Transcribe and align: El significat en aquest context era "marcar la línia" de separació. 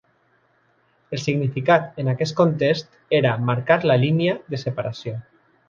El 1.17 1.21
significat 1.23 2.01
en 2.03 2.09
aquest 2.13 2.35
context 2.41 2.99
era 3.21 3.37
"marcar 3.53 3.81
la 3.93 4.01
línia" 4.07 4.37
de 4.55 4.65
separació. 4.67 5.19